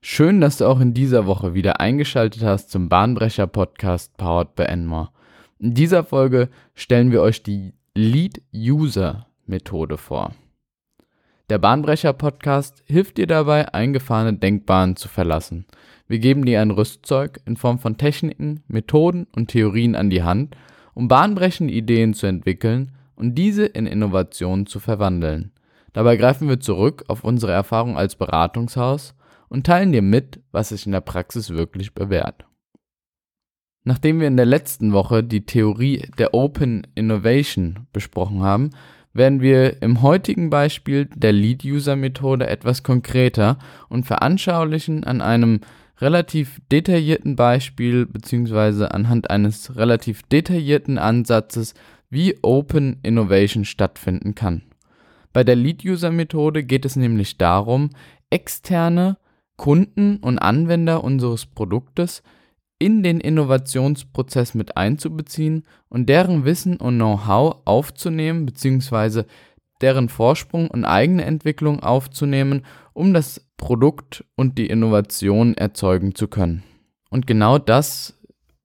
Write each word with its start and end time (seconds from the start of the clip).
Schön, 0.00 0.40
dass 0.40 0.58
du 0.58 0.66
auch 0.66 0.78
in 0.78 0.94
dieser 0.94 1.26
Woche 1.26 1.54
wieder 1.54 1.80
eingeschaltet 1.80 2.44
hast 2.44 2.70
zum 2.70 2.88
Bahnbrecher 2.88 3.48
Podcast 3.48 4.16
Powered 4.16 4.54
by 4.54 4.62
Enmore. 4.62 5.08
In 5.58 5.74
dieser 5.74 6.04
Folge 6.04 6.50
stellen 6.76 7.10
wir 7.10 7.20
euch 7.20 7.42
die 7.42 7.74
Lead 7.96 8.40
User 8.54 9.26
Methode 9.46 9.98
vor. 9.98 10.34
Der 11.50 11.58
Bahnbrecher 11.58 12.12
Podcast 12.12 12.84
hilft 12.86 13.18
dir 13.18 13.26
dabei, 13.26 13.74
eingefahrene 13.74 14.34
Denkbahnen 14.34 14.94
zu 14.94 15.08
verlassen. 15.08 15.66
Wir 16.06 16.20
geben 16.20 16.44
dir 16.44 16.62
ein 16.62 16.70
Rüstzeug 16.70 17.40
in 17.44 17.56
Form 17.56 17.80
von 17.80 17.96
Techniken, 17.96 18.62
Methoden 18.68 19.26
und 19.34 19.48
Theorien 19.48 19.96
an 19.96 20.10
die 20.10 20.22
Hand, 20.22 20.56
um 20.94 21.08
bahnbrechende 21.08 21.74
Ideen 21.74 22.14
zu 22.14 22.26
entwickeln 22.26 22.92
und 23.16 23.34
diese 23.34 23.66
in 23.66 23.86
Innovationen 23.86 24.66
zu 24.66 24.78
verwandeln. 24.78 25.50
Dabei 25.92 26.16
greifen 26.16 26.48
wir 26.48 26.60
zurück 26.60 27.04
auf 27.08 27.24
unsere 27.24 27.50
Erfahrung 27.50 27.96
als 27.96 28.14
Beratungshaus 28.14 29.16
und 29.48 29.66
teilen 29.66 29.92
dir 29.92 30.02
mit, 30.02 30.40
was 30.52 30.70
sich 30.70 30.86
in 30.86 30.92
der 30.92 31.00
Praxis 31.00 31.50
wirklich 31.50 31.94
bewährt. 31.94 32.44
Nachdem 33.84 34.20
wir 34.20 34.28
in 34.28 34.36
der 34.36 34.46
letzten 34.46 34.92
Woche 34.92 35.24
die 35.24 35.46
Theorie 35.46 36.02
der 36.18 36.34
Open 36.34 36.86
Innovation 36.94 37.86
besprochen 37.92 38.42
haben, 38.42 38.70
werden 39.14 39.40
wir 39.40 39.82
im 39.82 40.02
heutigen 40.02 40.50
Beispiel 40.50 41.06
der 41.14 41.32
Lead-User-Methode 41.32 42.46
etwas 42.46 42.82
konkreter 42.82 43.58
und 43.88 44.04
veranschaulichen 44.04 45.04
an 45.04 45.20
einem 45.20 45.60
relativ 46.00 46.60
detaillierten 46.70 47.34
Beispiel 47.34 48.06
bzw. 48.06 48.86
anhand 48.86 49.30
eines 49.30 49.76
relativ 49.76 50.22
detaillierten 50.24 50.98
Ansatzes, 50.98 51.74
wie 52.10 52.38
Open 52.42 52.98
Innovation 53.02 53.64
stattfinden 53.64 54.34
kann. 54.34 54.62
Bei 55.32 55.44
der 55.44 55.56
Lead-User-Methode 55.56 56.64
geht 56.64 56.84
es 56.84 56.96
nämlich 56.96 57.36
darum, 57.36 57.90
externe 58.30 59.18
Kunden 59.58 60.16
und 60.18 60.38
Anwender 60.38 61.04
unseres 61.04 61.44
Produktes 61.44 62.22
in 62.78 63.02
den 63.02 63.20
Innovationsprozess 63.20 64.54
mit 64.54 64.76
einzubeziehen 64.76 65.64
und 65.88 66.08
deren 66.08 66.44
Wissen 66.44 66.76
und 66.76 66.94
Know-how 66.94 67.56
aufzunehmen 67.64 68.46
bzw. 68.46 69.24
deren 69.80 70.08
Vorsprung 70.08 70.70
und 70.70 70.84
eigene 70.84 71.24
Entwicklung 71.24 71.80
aufzunehmen, 71.80 72.64
um 72.94 73.12
das 73.12 73.46
Produkt 73.56 74.24
und 74.36 74.58
die 74.58 74.68
Innovation 74.68 75.54
erzeugen 75.54 76.14
zu 76.14 76.28
können. 76.28 76.62
Und 77.10 77.26
genau 77.26 77.58
das 77.58 78.16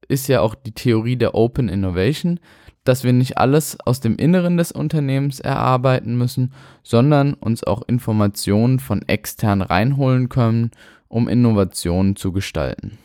ist 0.07 0.28
ja 0.28 0.41
auch 0.41 0.53
die 0.53 0.73
Theorie 0.73 1.16
der 1.16 1.33
Open 1.33 1.69
Innovation, 1.69 2.39
dass 2.84 3.03
wir 3.03 3.14
nicht 3.14 3.38
alles 3.38 3.78
aus 3.80 4.00
dem 4.00 4.16
Inneren 4.17 4.58
des 4.58 4.72
Unternehmens 4.72 5.39
erarbeiten 5.39 6.17
müssen, 6.17 6.53
sondern 6.84 7.34
uns 7.34 7.64
auch 7.64 7.81
Informationen 7.88 8.80
von 8.80 9.02
extern 9.08 9.62
reinholen 9.62 10.30
können, 10.30 10.72
um 11.08 11.30
Innovationen 11.30 12.16
zu 12.16 12.31
gestalten. 12.31 12.98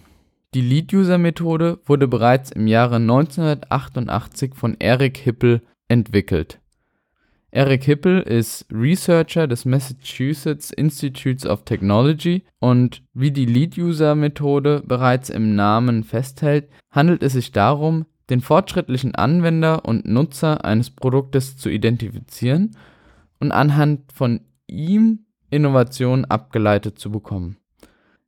Die 0.54 0.62
Lead-User-Methode 0.62 1.78
wurde 1.84 2.08
bereits 2.08 2.50
im 2.50 2.66
Jahre 2.66 2.96
1988 2.96 4.54
von 4.54 4.76
Eric 4.80 5.18
Hippel 5.18 5.62
entwickelt. 5.88 6.58
Eric 7.50 7.84
Hippel 7.84 8.20
ist 8.20 8.66
Researcher 8.70 9.46
des 9.46 9.64
Massachusetts 9.64 10.70
Institutes 10.70 11.46
of 11.46 11.64
Technology 11.64 12.44
und 12.60 13.02
wie 13.14 13.30
die 13.30 13.46
Lead-User-Methode 13.46 14.82
bereits 14.86 15.30
im 15.30 15.54
Namen 15.54 16.04
festhält, 16.04 16.68
handelt 16.90 17.22
es 17.22 17.32
sich 17.34 17.52
darum, 17.52 18.06
den 18.30 18.40
fortschrittlichen 18.40 19.14
Anwender 19.14 19.84
und 19.84 20.06
Nutzer 20.06 20.64
eines 20.64 20.90
Produktes 20.90 21.56
zu 21.56 21.70
identifizieren 21.70 22.76
und 23.40 23.52
anhand 23.52 24.12
von 24.12 24.40
ihm 24.66 25.26
Innovationen 25.50 26.24
abgeleitet 26.24 26.98
zu 26.98 27.10
bekommen. 27.10 27.56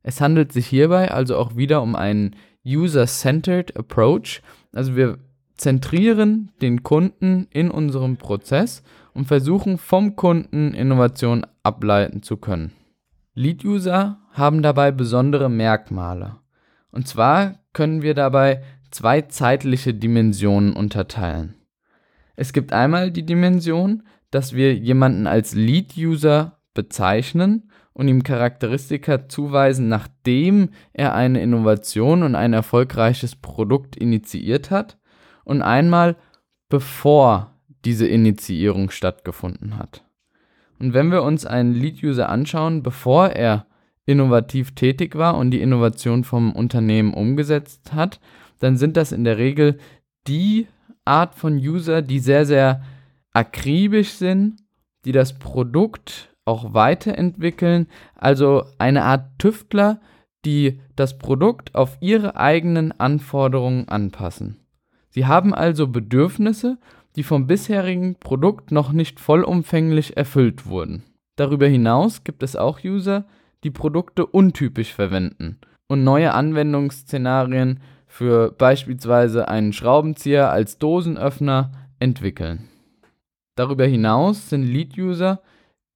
Es 0.03 0.21
handelt 0.21 0.51
sich 0.51 0.65
hierbei 0.67 1.11
also 1.11 1.37
auch 1.37 1.55
wieder 1.55 1.81
um 1.81 1.95
einen 1.95 2.35
User-Centered 2.65 3.77
Approach, 3.77 4.41
also 4.71 4.95
wir 4.95 5.19
zentrieren 5.55 6.51
den 6.61 6.81
Kunden 6.81 7.47
in 7.51 7.69
unserem 7.69 8.17
Prozess 8.17 8.81
und 9.13 9.27
versuchen 9.27 9.77
vom 9.77 10.15
Kunden 10.15 10.73
Innovation 10.73 11.45
ableiten 11.61 12.23
zu 12.23 12.37
können. 12.37 12.71
Lead-User 13.35 14.19
haben 14.31 14.63
dabei 14.63 14.91
besondere 14.91 15.49
Merkmale. 15.49 16.37
Und 16.91 17.07
zwar 17.07 17.59
können 17.73 18.01
wir 18.01 18.13
dabei 18.13 18.63
zwei 18.91 19.21
zeitliche 19.21 19.93
Dimensionen 19.93 20.73
unterteilen. 20.73 21.55
Es 22.35 22.53
gibt 22.53 22.73
einmal 22.73 23.11
die 23.11 23.25
Dimension, 23.25 24.03
dass 24.29 24.53
wir 24.53 24.75
jemanden 24.75 25.27
als 25.27 25.53
Lead-User 25.53 26.59
bezeichnen 26.73 27.69
und 27.93 28.07
ihm 28.07 28.23
Charakteristika 28.23 29.27
zuweisen, 29.27 29.89
nachdem 29.89 30.69
er 30.93 31.13
eine 31.13 31.41
Innovation 31.41 32.23
und 32.23 32.35
ein 32.35 32.53
erfolgreiches 32.53 33.35
Produkt 33.35 33.95
initiiert 33.95 34.71
hat 34.71 34.97
und 35.43 35.61
einmal 35.61 36.15
bevor 36.69 37.59
diese 37.83 38.07
Initiierung 38.07 38.91
stattgefunden 38.91 39.77
hat. 39.77 40.05
Und 40.79 40.93
wenn 40.93 41.11
wir 41.11 41.23
uns 41.23 41.45
einen 41.45 41.73
Lead-User 41.73 42.29
anschauen, 42.29 42.81
bevor 42.81 43.27
er 43.27 43.67
innovativ 44.05 44.73
tätig 44.73 45.15
war 45.15 45.37
und 45.37 45.51
die 45.51 45.61
Innovation 45.61 46.23
vom 46.23 46.53
Unternehmen 46.53 47.13
umgesetzt 47.13 47.93
hat, 47.93 48.19
dann 48.61 48.77
sind 48.77 48.95
das 48.95 49.11
in 49.11 49.23
der 49.23 49.37
Regel 49.37 49.77
die 50.27 50.67
Art 51.03 51.35
von 51.35 51.57
User, 51.57 52.01
die 52.01 52.19
sehr, 52.19 52.45
sehr 52.45 52.83
akribisch 53.33 54.11
sind, 54.11 54.57
die 55.03 55.11
das 55.11 55.37
Produkt 55.39 56.29
auch 56.45 56.73
weiterentwickeln, 56.73 57.87
also 58.15 58.65
eine 58.77 59.03
Art 59.03 59.39
Tüftler, 59.39 59.99
die 60.45 60.79
das 60.95 61.17
Produkt 61.17 61.75
auf 61.75 61.97
ihre 62.01 62.35
eigenen 62.35 62.91
Anforderungen 62.99 63.87
anpassen. 63.87 64.57
Sie 65.09 65.25
haben 65.25 65.53
also 65.53 65.87
Bedürfnisse, 65.87 66.77
die 67.15 67.23
vom 67.23 67.47
bisherigen 67.47 68.15
Produkt 68.15 68.71
noch 68.71 68.91
nicht 68.91 69.19
vollumfänglich 69.19 70.17
erfüllt 70.17 70.65
wurden. 70.65 71.03
Darüber 71.35 71.67
hinaus 71.67 72.23
gibt 72.23 72.43
es 72.43 72.55
auch 72.55 72.83
User, 72.83 73.25
die 73.63 73.71
Produkte 73.71 74.25
untypisch 74.25 74.93
verwenden 74.93 75.59
und 75.87 76.03
neue 76.03 76.33
Anwendungsszenarien 76.33 77.79
für 78.11 78.51
beispielsweise 78.51 79.47
einen 79.47 79.71
Schraubenzieher 79.71 80.51
als 80.51 80.77
Dosenöffner 80.77 81.71
entwickeln. 81.97 82.67
Darüber 83.55 83.85
hinaus 83.85 84.49
sind 84.49 84.63
Lead-User, 84.63 85.41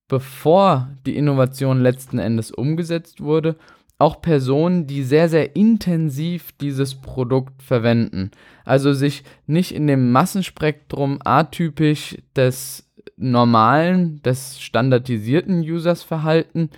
bevor 0.07 0.87
die 1.05 1.17
Innovation 1.17 1.81
letzten 1.81 2.17
Endes 2.17 2.51
umgesetzt 2.51 3.19
wurde, 3.19 3.57
auch 3.97 4.21
Personen, 4.21 4.87
die 4.87 5.03
sehr, 5.03 5.27
sehr 5.27 5.57
intensiv 5.57 6.53
dieses 6.53 6.95
Produkt 6.95 7.61
verwenden. 7.61 8.31
Also 8.63 8.93
sich 8.93 9.25
nicht 9.45 9.73
in 9.73 9.85
dem 9.85 10.13
Massenspektrum 10.13 11.19
atypisch 11.21 12.17
des 12.33 12.89
normalen, 13.17 14.21
des 14.21 14.61
standardisierten 14.61 15.59
Users 15.59 16.01
verhalten 16.01 16.69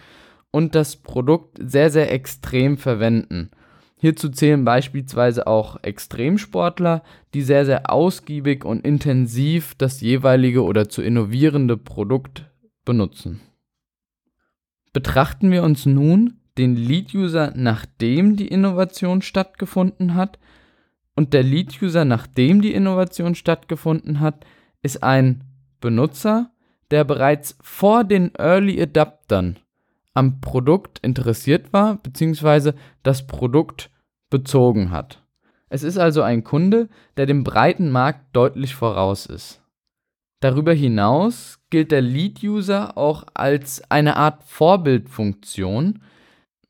und 0.49 0.73
das 0.73 0.95
Produkt 0.95 1.59
sehr, 1.61 1.91
sehr 1.91 2.11
extrem 2.11 2.77
verwenden. 2.77 3.51
Hierzu 3.99 4.29
zählen 4.29 4.63
beispielsweise 4.63 5.47
auch 5.47 5.81
Extremsportler, 5.81 7.03
die 7.33 7.41
sehr, 7.41 7.65
sehr 7.65 7.91
ausgiebig 7.91 8.63
und 8.63 8.85
intensiv 8.85 9.73
das 9.75 10.01
jeweilige 10.01 10.63
oder 10.63 10.87
zu 10.87 11.01
innovierende 11.01 11.77
Produkt 11.77 12.45
benutzen. 12.85 13.41
Betrachten 14.93 15.51
wir 15.51 15.63
uns 15.63 15.85
nun 15.87 16.39
den 16.59 16.75
Lead-User, 16.75 17.53
nachdem 17.55 18.35
die 18.35 18.47
Innovation 18.47 19.21
stattgefunden 19.21 20.13
hat. 20.15 20.39
Und 21.15 21.33
der 21.33 21.43
Lead-User, 21.43 22.05
nachdem 22.05 22.61
die 22.61 22.73
Innovation 22.73 23.35
stattgefunden 23.35 24.19
hat, 24.19 24.45
ist 24.83 25.03
ein 25.03 25.43
Benutzer, 25.81 26.51
der 26.91 27.03
bereits 27.03 27.57
vor 27.61 28.03
den 28.03 28.33
Early 28.35 28.81
Adaptern 28.81 29.57
am 30.13 30.41
Produkt 30.41 30.97
interessiert 31.03 31.73
war, 31.73 31.97
beziehungsweise 31.97 32.73
das 33.03 33.27
Produkt 33.27 33.91
bezogen 34.29 34.91
hat. 34.91 35.23
Es 35.69 35.83
ist 35.83 35.97
also 35.97 36.21
ein 36.21 36.43
Kunde, 36.43 36.89
der 37.17 37.25
dem 37.25 37.43
breiten 37.43 37.91
Markt 37.91 38.35
deutlich 38.35 38.75
voraus 38.75 39.25
ist. 39.25 39.61
Darüber 40.39 40.73
hinaus 40.73 41.59
gilt 41.69 41.91
der 41.91 42.01
Lead-User 42.01 42.97
auch 42.97 43.25
als 43.33 43.81
eine 43.89 44.17
Art 44.17 44.43
Vorbildfunktion 44.43 46.01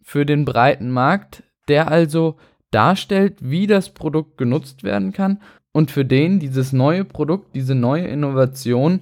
für 0.01 0.25
den 0.25 0.45
breiten 0.45 0.89
Markt, 0.89 1.43
der 1.67 1.91
also 1.91 2.37
darstellt, 2.71 3.37
wie 3.41 3.67
das 3.67 3.93
Produkt 3.93 4.37
genutzt 4.37 4.83
werden 4.83 5.11
kann 5.11 5.41
und 5.73 5.91
für 5.91 6.05
den 6.05 6.39
dieses 6.39 6.71
neue 6.71 7.03
Produkt, 7.03 7.55
diese 7.55 7.75
neue 7.75 8.07
Innovation 8.07 9.01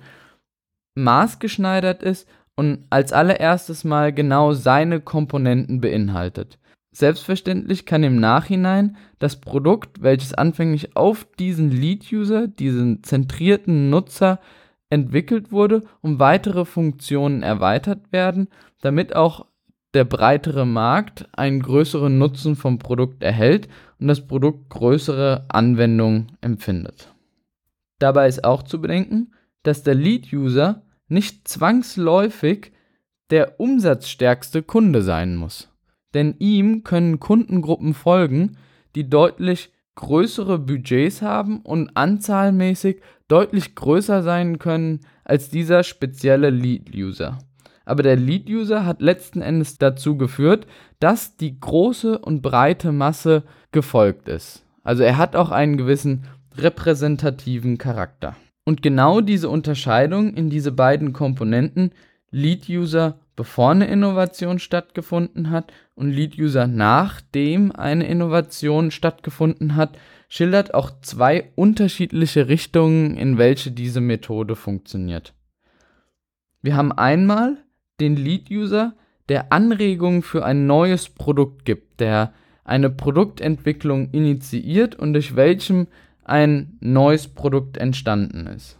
maßgeschneidert 0.95 2.01
ist 2.01 2.27
und 2.55 2.85
als 2.89 3.13
allererstes 3.13 3.83
Mal 3.83 4.13
genau 4.13 4.53
seine 4.53 4.99
Komponenten 4.99 5.79
beinhaltet. 5.79 6.57
Selbstverständlich 6.95 7.85
kann 7.85 8.03
im 8.03 8.21
Nachhinein 8.21 8.95
das 9.19 9.41
Produkt, 9.41 10.01
welches 10.01 10.33
anfänglich 10.33 10.95
auf 10.95 11.27
diesen 11.37 11.69
Lead-User, 11.69 12.47
diesen 12.47 13.03
zentrierten 13.03 13.89
Nutzer 13.89 14.39
entwickelt 14.89 15.51
wurde, 15.51 15.83
um 15.99 16.19
weitere 16.19 16.63
Funktionen 16.63 17.43
erweitert 17.43 18.13
werden, 18.13 18.47
damit 18.79 19.13
auch 19.13 19.45
der 19.93 20.05
breitere 20.05 20.65
Markt 20.65 21.27
einen 21.33 21.61
größeren 21.61 22.17
Nutzen 22.17 22.55
vom 22.55 22.79
Produkt 22.79 23.23
erhält 23.23 23.67
und 23.99 24.07
das 24.07 24.25
Produkt 24.25 24.69
größere 24.69 25.47
Anwendungen 25.49 26.31
empfindet. 26.39 27.13
Dabei 27.99 28.29
ist 28.29 28.45
auch 28.45 28.63
zu 28.63 28.79
bedenken, 28.79 29.33
dass 29.63 29.83
der 29.83 29.95
Lead-User 29.95 30.81
nicht 31.09 31.45
zwangsläufig 31.45 32.71
der 33.31 33.59
umsatzstärkste 33.59 34.63
Kunde 34.63 35.01
sein 35.01 35.35
muss. 35.35 35.74
Denn 36.15 36.35
ihm 36.39 36.83
können 36.83 37.19
Kundengruppen 37.19 37.93
folgen, 37.93 38.57
die 38.95 39.09
deutlich 39.09 39.71
größere 39.95 40.57
Budgets 40.57 41.21
haben 41.21 41.59
und 41.59 41.91
anzahlmäßig 41.95 43.01
deutlich 43.27 43.75
größer 43.75 44.23
sein 44.23 44.57
können 44.57 45.01
als 45.25 45.49
dieser 45.49 45.83
spezielle 45.83 46.49
Lead-User. 46.49 47.37
Aber 47.85 48.01
der 48.01 48.15
Lead-User 48.15 48.85
hat 48.85 49.01
letzten 49.01 49.41
Endes 49.41 49.77
dazu 49.77 50.17
geführt, 50.17 50.67
dass 50.99 51.37
die 51.37 51.59
große 51.59 52.17
und 52.17 52.41
breite 52.41 52.91
Masse 52.91 53.43
gefolgt 53.71 54.27
ist. 54.27 54.65
Also 54.83 55.03
er 55.03 55.17
hat 55.17 55.35
auch 55.35 55.51
einen 55.51 55.77
gewissen 55.77 56.23
repräsentativen 56.57 57.77
Charakter. 57.77 58.35
Und 58.63 58.81
genau 58.81 59.21
diese 59.21 59.49
Unterscheidung 59.49 60.33
in 60.33 60.49
diese 60.49 60.71
beiden 60.71 61.13
Komponenten, 61.13 61.91
Lead-User 62.35 63.17
bevor 63.37 63.71
eine 63.71 63.87
Innovation 63.87 64.59
stattgefunden 64.59 65.49
hat 65.49 65.71
und 65.95 66.11
Lead-User 66.11 66.67
nachdem 66.67 67.71
eine 67.71 68.07
Innovation 68.07 68.91
stattgefunden 68.91 69.75
hat, 69.75 69.97
schildert 70.27 70.73
auch 70.73 70.91
zwei 71.01 71.51
unterschiedliche 71.55 72.47
Richtungen, 72.47 73.15
in 73.15 73.37
welche 73.37 73.71
diese 73.71 74.01
Methode 74.01 74.55
funktioniert. 74.55 75.33
Wir 76.61 76.75
haben 76.75 76.91
einmal 76.91 77.57
den 77.99 78.15
Lead-User, 78.15 78.95
der 79.29 79.51
Anregungen 79.51 80.21
für 80.21 80.45
ein 80.45 80.67
neues 80.67 81.09
Produkt 81.09 81.65
gibt, 81.65 81.99
der 81.99 82.33
eine 82.63 82.89
Produktentwicklung 82.89 84.09
initiiert 84.11 84.95
und 84.95 85.13
durch 85.13 85.35
welchem 85.35 85.87
ein 86.23 86.77
neues 86.79 87.27
Produkt 87.27 87.77
entstanden 87.77 88.47
ist. 88.47 88.77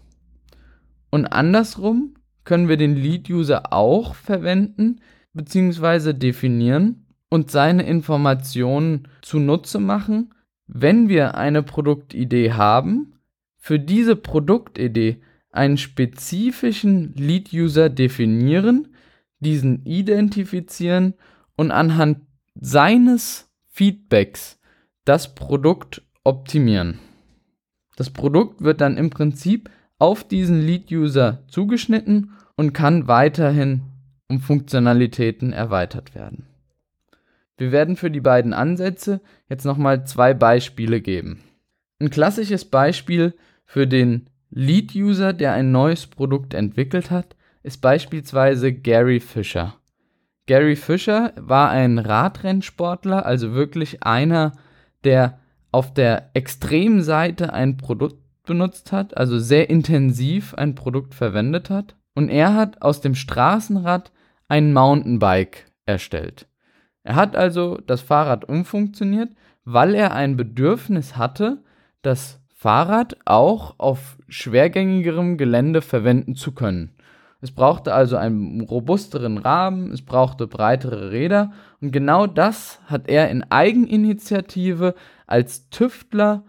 Und 1.10 1.28
andersrum 1.28 2.15
können 2.46 2.70
wir 2.70 2.78
den 2.78 2.96
Lead-User 2.96 3.74
auch 3.74 4.16
verwenden 4.16 5.02
bzw. 5.34 6.14
definieren 6.14 7.06
und 7.30 7.52
seine 7.52 7.84
Informationen 7.84 9.08
zunutze 9.22 9.80
machen, 9.80 10.34
wenn 10.68 11.10
wir 11.10 11.36
eine 11.36 11.64
Produktidee 11.64 12.54
haben, 12.54 13.16
für 13.58 13.80
diese 13.80 14.16
Produktidee 14.16 15.22
einen 15.52 15.78
spezifischen 15.78 17.14
Lead-User 17.16 17.90
definieren, 17.90 18.90
diesen 19.40 19.86
identifizieren 19.86 21.16
und 21.56 21.72
anhand 21.72 22.20
seines 22.54 23.50
Feedbacks 23.70 24.60
das 25.04 25.36
Produkt 25.36 26.02
optimieren. 26.24 27.00
Das 27.96 28.10
Produkt 28.10 28.62
wird 28.62 28.82
dann 28.82 28.98
im 28.98 29.10
Prinzip 29.10 29.70
auf 30.00 30.28
diesen 30.28 30.62
Lead-User 30.62 31.44
zugeschnitten 31.48 32.32
und 32.56 32.74
kann 32.74 33.08
weiterhin 33.08 33.82
um 34.28 34.40
Funktionalitäten 34.40 35.54
erweitert 35.54 36.16
werden. 36.16 36.48
Wir 37.58 37.72
werden 37.72 37.96
für 37.96 38.12
die 38.12 38.22
beiden 38.22 38.54
Ansätze 38.54 39.22
jetzt 39.48 39.66
nochmal 39.66 40.06
zwei 40.06 40.34
Beispiele 40.34 41.00
geben. 41.00 41.42
Ein 42.00 42.10
klassisches 42.10 42.66
Beispiel 42.66 43.34
für 43.64 43.88
den 43.88 44.30
Lead-User, 44.50 45.32
der 45.32 45.54
ein 45.54 45.72
neues 45.72 46.08
Produkt 46.08 46.54
entwickelt 46.54 47.12
hat, 47.12 47.36
ist 47.64 47.82
beispielsweise 47.82 48.74
Gary 48.74 49.20
Fisher. 49.20 49.76
Gary 50.46 50.76
Fisher 50.76 51.34
war 51.38 51.72
ein 51.72 51.98
Radrennsportler, 51.98 53.26
also 53.26 53.54
wirklich 53.54 54.04
einer, 54.04 54.52
der 55.04 55.40
auf 55.72 55.94
der 55.94 56.30
Extremseite 56.34 57.54
ein 57.54 57.78
Produkt 57.78 58.25
benutzt 58.46 58.92
hat, 58.92 59.18
also 59.18 59.40
sehr 59.40 59.70
intensiv 59.70 60.54
ein 60.56 60.76
Produkt 60.76 61.14
verwendet 61.14 61.70
hat. 61.70 61.96
Und 62.14 62.30
er 62.30 62.54
hat 62.54 62.82
aus 62.82 63.02
dem 63.02 63.16
Straßenrad 63.16 64.12
ein 64.48 64.74
Mountainbike 64.74 65.66
erstellt. 65.86 66.48
Er 67.04 67.16
hat 67.16 67.36
also 67.36 67.78
das 67.86 68.02
Fahrrad 68.02 68.46
umfunktioniert, 68.46 69.30
weil 69.64 69.94
er 69.96 70.14
ein 70.14 70.38
Bedürfnis 70.38 71.18
hatte, 71.18 71.64
das 72.02 72.40
Fahrrad 72.56 73.18
auch 73.26 73.76
auf 73.78 74.18
schwergängigerem 74.28 75.38
Gelände 75.38 75.82
verwenden 75.82 76.36
zu 76.36 76.54
können. 76.54 76.96
Es 77.42 77.52
brauchte 77.52 77.94
also 77.94 78.18
einen 78.18 78.62
robusteren 78.62 79.38
Rahmen, 79.38 79.92
es 79.92 80.02
brauchte 80.02 80.48
breitere 80.48 81.12
Räder 81.12 81.52
und 81.80 81.92
genau 81.92 82.26
das 82.26 82.80
hat 82.88 83.08
er 83.08 83.30
in 83.30 83.44
Eigeninitiative 83.44 84.96
als 85.28 85.70
Tüftler 85.70 86.44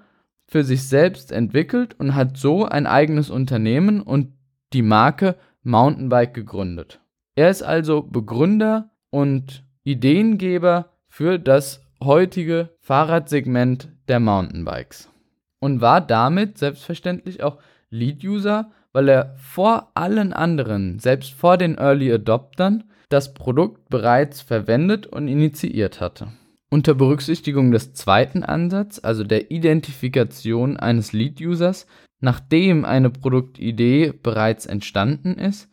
für 0.48 0.64
sich 0.64 0.88
selbst 0.88 1.32
entwickelt 1.32 1.98
und 1.98 2.14
hat 2.14 2.36
so 2.36 2.64
ein 2.64 2.86
eigenes 2.86 3.30
Unternehmen 3.30 4.00
und 4.00 4.32
die 4.72 4.82
Marke 4.82 5.36
Mountainbike 5.62 6.34
gegründet. 6.34 7.00
Er 7.34 7.50
ist 7.50 7.62
also 7.62 8.02
Begründer 8.02 8.90
und 9.10 9.64
Ideengeber 9.82 10.90
für 11.08 11.38
das 11.38 11.82
heutige 12.02 12.70
Fahrradsegment 12.80 13.88
der 14.08 14.20
Mountainbikes 14.20 15.10
und 15.58 15.80
war 15.80 16.00
damit 16.00 16.58
selbstverständlich 16.58 17.42
auch 17.42 17.58
Lead-User, 17.90 18.70
weil 18.92 19.08
er 19.08 19.34
vor 19.36 19.90
allen 19.94 20.32
anderen, 20.32 20.98
selbst 20.98 21.32
vor 21.32 21.56
den 21.56 21.76
Early 21.76 22.12
Adoptern, 22.12 22.84
das 23.08 23.34
Produkt 23.34 23.88
bereits 23.88 24.40
verwendet 24.40 25.06
und 25.06 25.28
initiiert 25.28 26.00
hatte. 26.00 26.28
Unter 26.76 26.94
Berücksichtigung 26.94 27.72
des 27.72 27.94
zweiten 27.94 28.42
Ansatzes, 28.42 29.02
also 29.02 29.24
der 29.24 29.50
Identifikation 29.50 30.76
eines 30.76 31.14
Lead-Users, 31.14 31.86
nachdem 32.20 32.84
eine 32.84 33.08
Produktidee 33.08 34.12
bereits 34.12 34.66
entstanden 34.66 35.38
ist, 35.38 35.70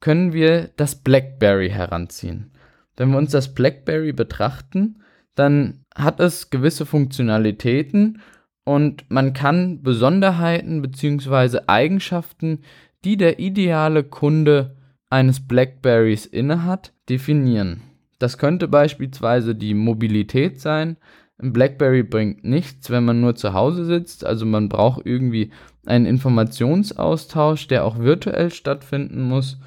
können 0.00 0.32
wir 0.32 0.70
das 0.78 1.02
BlackBerry 1.02 1.68
heranziehen. 1.68 2.52
Wenn 2.96 3.10
wir 3.10 3.18
uns 3.18 3.32
das 3.32 3.52
BlackBerry 3.52 4.14
betrachten, 4.14 5.02
dann 5.34 5.84
hat 5.94 6.20
es 6.20 6.48
gewisse 6.48 6.86
Funktionalitäten 6.86 8.22
und 8.64 9.04
man 9.10 9.34
kann 9.34 9.82
Besonderheiten 9.82 10.80
bzw. 10.80 11.64
Eigenschaften, 11.66 12.62
die 13.04 13.18
der 13.18 13.40
ideale 13.40 14.04
Kunde 14.04 14.78
eines 15.10 15.46
Blackberries 15.46 16.24
innehat, 16.24 16.94
definieren. 17.10 17.82
Das 18.18 18.38
könnte 18.38 18.68
beispielsweise 18.68 19.54
die 19.54 19.74
Mobilität 19.74 20.60
sein. 20.60 20.96
Ein 21.38 21.52
BlackBerry 21.52 22.02
bringt 22.02 22.44
nichts, 22.44 22.90
wenn 22.90 23.04
man 23.04 23.20
nur 23.20 23.34
zu 23.36 23.52
Hause 23.52 23.84
sitzt. 23.84 24.24
Also 24.24 24.46
man 24.46 24.68
braucht 24.68 25.04
irgendwie 25.04 25.50
einen 25.84 26.06
Informationsaustausch, 26.06 27.68
der 27.68 27.84
auch 27.84 27.98
virtuell 27.98 28.50
stattfinden 28.50 29.22
muss. 29.22 29.58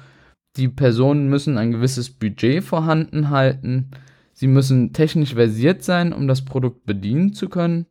Die 0.56 0.68
Personen 0.68 1.28
müssen 1.28 1.58
ein 1.58 1.70
gewisses 1.70 2.10
Budget 2.10 2.64
vorhanden 2.64 3.30
halten. 3.30 3.92
Sie 4.32 4.48
müssen 4.48 4.92
technisch 4.92 5.34
versiert 5.34 5.84
sein, 5.84 6.12
um 6.12 6.26
das 6.26 6.44
Produkt 6.44 6.86
bedienen 6.86 7.34
zu 7.34 7.48
können. 7.48 7.86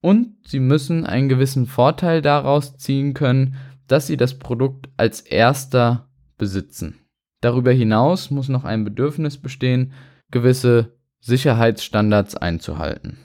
Und 0.00 0.36
sie 0.46 0.60
müssen 0.60 1.04
einen 1.04 1.28
gewissen 1.28 1.66
Vorteil 1.66 2.22
daraus 2.22 2.76
ziehen 2.76 3.12
können, 3.12 3.56
dass 3.86 4.06
sie 4.06 4.16
das 4.16 4.38
Produkt 4.38 4.88
als 4.96 5.20
erster 5.20 6.08
besitzen. 6.38 6.94
Darüber 7.40 7.72
hinaus 7.72 8.30
muss 8.30 8.48
noch 8.48 8.64
ein 8.64 8.84
Bedürfnis 8.84 9.38
bestehen, 9.38 9.92
gewisse 10.30 10.92
Sicherheitsstandards 11.20 12.36
einzuhalten. 12.36 13.18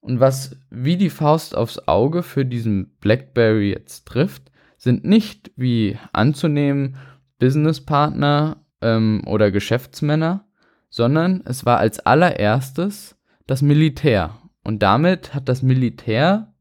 Und 0.00 0.20
was 0.20 0.56
wie 0.70 0.96
die 0.96 1.10
Faust 1.10 1.56
aufs 1.56 1.78
Auge 1.88 2.22
für 2.22 2.44
diesen 2.44 2.96
BlackBerry 3.00 3.70
jetzt 3.70 4.06
trifft, 4.06 4.50
sind 4.76 5.04
nicht 5.04 5.50
wie 5.56 5.98
anzunehmen 6.12 6.96
Businesspartner 7.38 8.58
ähm, 8.82 9.22
oder 9.26 9.50
Geschäftsmänner, 9.50 10.46
sondern 10.90 11.42
es 11.46 11.64
war 11.64 11.78
als 11.78 12.00
allererstes 12.00 13.16
das 13.46 13.62
Militär. 13.62 14.38
Und 14.62 14.82
damit 14.82 15.34
hat 15.34 15.48
das 15.48 15.62
Militär 15.62 16.52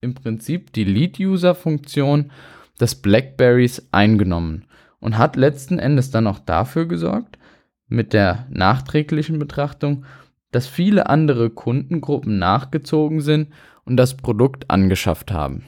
im 0.00 0.14
Prinzip 0.14 0.72
die 0.72 0.84
Lead-User-Funktion 0.84 2.32
des 2.80 2.96
Blackberries 2.96 3.88
eingenommen 3.92 4.64
und 5.02 5.18
hat 5.18 5.36
letzten 5.36 5.78
Endes 5.78 6.10
dann 6.10 6.26
auch 6.26 6.38
dafür 6.38 6.86
gesorgt, 6.86 7.36
mit 7.88 8.12
der 8.14 8.46
nachträglichen 8.48 9.38
Betrachtung, 9.38 10.04
dass 10.52 10.66
viele 10.66 11.08
andere 11.08 11.50
Kundengruppen 11.50 12.38
nachgezogen 12.38 13.20
sind 13.20 13.48
und 13.84 13.96
das 13.96 14.16
Produkt 14.16 14.70
angeschafft 14.70 15.32
haben. 15.32 15.64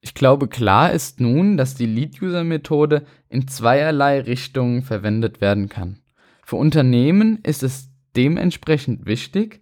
Ich 0.00 0.14
glaube, 0.14 0.48
klar 0.48 0.92
ist 0.92 1.20
nun, 1.20 1.56
dass 1.56 1.74
die 1.74 1.86
Lead-User-Methode 1.86 3.04
in 3.28 3.46
zweierlei 3.48 4.20
Richtungen 4.20 4.82
verwendet 4.82 5.40
werden 5.40 5.68
kann. 5.68 5.98
Für 6.42 6.56
Unternehmen 6.56 7.40
ist 7.42 7.62
es 7.62 7.90
dementsprechend 8.16 9.04
wichtig, 9.04 9.60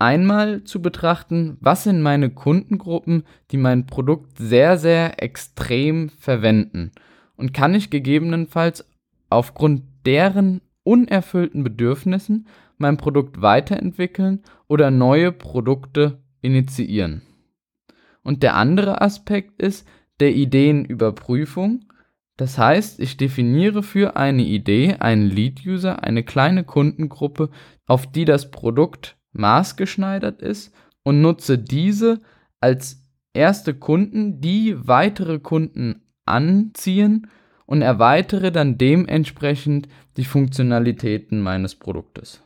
einmal 0.00 0.64
zu 0.64 0.82
betrachten, 0.82 1.58
was 1.60 1.84
sind 1.84 2.02
meine 2.02 2.30
Kundengruppen, 2.30 3.22
die 3.52 3.58
mein 3.58 3.86
Produkt 3.86 4.38
sehr, 4.38 4.78
sehr 4.78 5.22
extrem 5.22 6.08
verwenden 6.08 6.90
und 7.40 7.54
kann 7.54 7.74
ich 7.74 7.90
gegebenenfalls 7.90 8.88
aufgrund 9.30 9.82
deren 10.04 10.60
unerfüllten 10.82 11.64
Bedürfnissen 11.64 12.46
mein 12.76 12.98
Produkt 12.98 13.40
weiterentwickeln 13.40 14.42
oder 14.68 14.90
neue 14.90 15.32
Produkte 15.32 16.22
initiieren. 16.42 17.22
Und 18.22 18.42
der 18.42 18.56
andere 18.56 19.00
Aspekt 19.00 19.60
ist 19.60 19.88
der 20.20 20.34
Ideenüberprüfung. 20.34 21.86
Das 22.36 22.58
heißt, 22.58 23.00
ich 23.00 23.16
definiere 23.16 23.82
für 23.82 24.16
eine 24.16 24.42
Idee 24.42 24.96
einen 24.98 25.28
Lead-User, 25.28 26.02
eine 26.02 26.22
kleine 26.22 26.64
Kundengruppe, 26.64 27.50
auf 27.86 28.06
die 28.06 28.26
das 28.26 28.50
Produkt 28.50 29.16
maßgeschneidert 29.32 30.42
ist 30.42 30.74
und 31.02 31.22
nutze 31.22 31.58
diese 31.58 32.20
als 32.60 33.02
erste 33.32 33.74
Kunden, 33.74 34.40
die 34.40 34.76
weitere 34.86 35.38
Kunden 35.38 36.02
anziehen 36.30 37.28
und 37.66 37.82
erweitere 37.82 38.50
dann 38.50 38.78
dementsprechend 38.78 39.88
die 40.16 40.24
Funktionalitäten 40.24 41.40
meines 41.40 41.74
Produktes. 41.74 42.42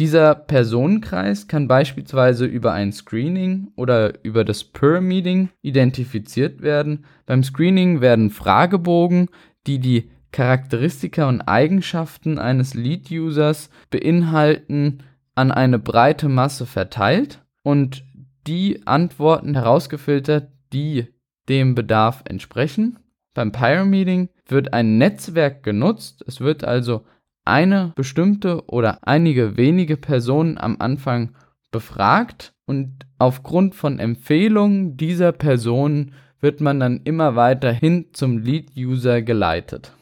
Dieser 0.00 0.34
Personenkreis 0.34 1.46
kann 1.46 1.68
beispielsweise 1.68 2.46
über 2.46 2.72
ein 2.72 2.90
Screening 2.90 3.68
oder 3.76 4.24
über 4.24 4.44
das 4.44 4.64
Per-Meeting 4.64 5.50
identifiziert 5.62 6.62
werden. 6.62 7.04
Beim 7.26 7.44
Screening 7.44 8.00
werden 8.00 8.30
Fragebogen, 8.30 9.28
die 9.68 9.78
die 9.78 10.10
Charakteristika 10.32 11.28
und 11.28 11.42
Eigenschaften 11.42 12.40
eines 12.40 12.74
Lead-Users 12.74 13.70
beinhalten, 13.90 15.04
an 15.36 15.52
eine 15.52 15.78
breite 15.78 16.28
Masse 16.28 16.66
verteilt 16.66 17.40
und 17.62 18.04
die 18.48 18.84
Antworten 18.84 19.54
herausgefiltert, 19.54 20.48
die 20.72 21.13
dem 21.48 21.74
Bedarf 21.74 22.22
entsprechen. 22.26 22.98
Beim 23.34 23.52
Pyramiding 23.52 24.28
wird 24.46 24.72
ein 24.72 24.98
Netzwerk 24.98 25.62
genutzt. 25.62 26.24
Es 26.26 26.40
wird 26.40 26.64
also 26.64 27.04
eine 27.44 27.92
bestimmte 27.96 28.64
oder 28.68 29.06
einige 29.06 29.56
wenige 29.56 29.96
Personen 29.96 30.58
am 30.58 30.76
Anfang 30.78 31.34
befragt 31.70 32.54
und 32.66 33.04
aufgrund 33.18 33.74
von 33.74 33.98
Empfehlungen 33.98 34.96
dieser 34.96 35.32
Personen 35.32 36.12
wird 36.40 36.60
man 36.60 36.78
dann 36.78 37.00
immer 37.04 37.36
weiter 37.36 37.72
hin 37.72 38.06
zum 38.12 38.38
Lead-User 38.38 39.22
geleitet. 39.22 39.92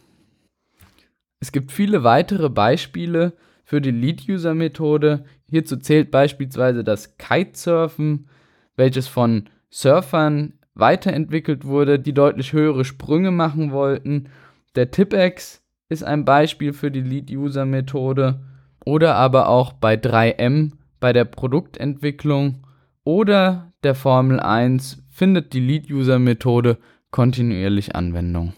Es 1.41 1.51
gibt 1.51 1.73
viele 1.73 2.05
weitere 2.05 2.51
Beispiele 2.51 3.33
für 3.65 3.81
die 3.81 3.91
Lead-User-Methode. 3.91 5.25
Hierzu 5.49 5.77
zählt 5.77 6.11
beispielsweise 6.11 6.85
das 6.85 7.17
Kitesurfen, 7.17 8.29
welches 8.77 9.09
von 9.09 9.49
Surfern 9.71 10.55
weiterentwickelt 10.75 11.65
wurde, 11.65 11.99
die 11.99 12.13
deutlich 12.13 12.53
höhere 12.53 12.85
Sprünge 12.85 13.31
machen 13.31 13.73
wollten. 13.73 14.29
Der 14.75 14.91
Tipex 14.91 15.63
ist 15.89 16.03
ein 16.03 16.25
Beispiel 16.25 16.73
für 16.73 16.91
die 16.91 17.03
Lead-User-Methode 17.03 18.41
oder 18.85 19.15
aber 19.17 19.49
auch 19.49 19.73
bei 19.73 19.95
3M 19.95 20.73
bei 21.01 21.13
der 21.13 21.25
Produktentwicklung 21.25 22.67
oder 23.05 23.73
der 23.83 23.95
Formel 23.95 24.41
1 24.41 25.03
findet 25.11 25.53
die 25.53 25.61
Lead-User-Methode 25.61 26.79
kontinuierlich 27.11 27.95
Anwendung. 27.95 28.55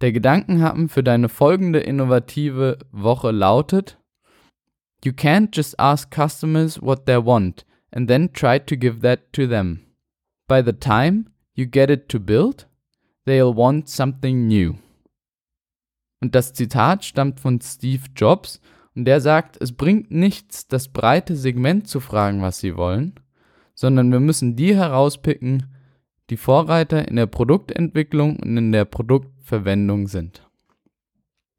Der 0.00 0.12
Gedankenhappen 0.12 0.88
für 0.88 1.02
deine 1.02 1.28
folgende 1.28 1.80
innovative 1.80 2.78
Woche 2.90 3.30
lautet: 3.30 3.98
You 5.04 5.12
can't 5.12 5.50
just 5.54 5.78
ask 5.78 6.12
customers 6.12 6.82
what 6.82 7.06
they 7.06 7.16
want 7.16 7.64
and 7.92 8.08
then 8.08 8.32
try 8.32 8.58
to 8.58 8.76
give 8.76 9.00
that 9.00 9.32
to 9.32 9.46
them. 9.46 9.80
By 10.48 10.62
the 10.64 10.72
time 10.72 11.26
you 11.54 11.66
get 11.66 11.90
it 11.90 12.08
to 12.08 12.20
build, 12.20 12.68
they'll 13.26 13.56
want 13.56 13.88
something 13.88 14.46
new. 14.46 14.74
Und 16.20 16.34
das 16.34 16.52
Zitat 16.52 17.04
stammt 17.04 17.40
von 17.40 17.60
Steve 17.60 18.04
Jobs 18.16 18.60
und 18.94 19.04
der 19.04 19.20
sagt, 19.20 19.60
es 19.60 19.72
bringt 19.72 20.10
nichts, 20.10 20.68
das 20.68 20.88
breite 20.88 21.36
Segment 21.36 21.88
zu 21.88 22.00
fragen, 22.00 22.42
was 22.42 22.60
sie 22.60 22.76
wollen, 22.76 23.14
sondern 23.74 24.10
wir 24.10 24.20
müssen 24.20 24.56
die 24.56 24.74
herauspicken, 24.74 25.66
die 26.30 26.36
Vorreiter 26.36 27.06
in 27.06 27.16
der 27.16 27.26
Produktentwicklung 27.26 28.38
und 28.40 28.56
in 28.56 28.72
der 28.72 28.84
Produktverwendung 28.84 30.06
sind. 30.06 30.48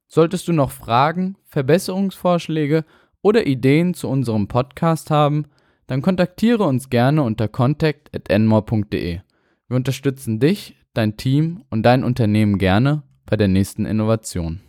Solltest 0.08 0.48
du 0.48 0.54
noch 0.54 0.72
Fragen, 0.72 1.36
Verbesserungsvorschläge 1.44 2.86
oder 3.22 3.46
Ideen 3.46 3.94
zu 3.94 4.08
unserem 4.08 4.48
Podcast 4.48 5.12
haben, 5.12 5.46
dann 5.88 6.02
kontaktiere 6.02 6.64
uns 6.64 6.90
gerne 6.90 7.22
unter 7.22 7.48
contact@enmore.de. 7.48 9.20
Wir 9.68 9.78
unterstützen 9.78 10.40
dich, 10.40 10.76
dein 10.94 11.18
Team 11.18 11.64
und 11.70 11.84
dein 11.84 12.04
Unternehmen 12.04 12.60
gerne 12.60 13.02
bei 13.26 13.36
der 13.36 13.48
nächsten 13.48 13.86
Innovation. 13.86 14.62